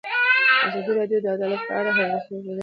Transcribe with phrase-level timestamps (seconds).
[0.67, 2.59] ازادي راډیو د عدالت په اړه د هر اړخیز پوښښ ژمنه کړې.